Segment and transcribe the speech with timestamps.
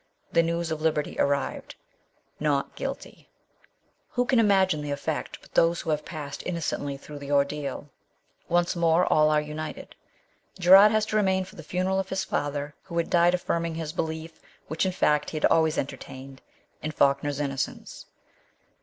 [0.31, 1.75] The news of liberty arrived."
[2.49, 3.29] Not Guilty!"
[4.13, 7.87] Who can imagine the effect but those who have passed innocently through the ordeal?
[8.49, 9.95] Once more all are united.
[10.57, 13.93] Gerard has to remain for the funeral of his father, who had died affirming his
[13.93, 16.39] belief, which in fact he had always enter tained,
[16.81, 18.07] in Falkner's innocence.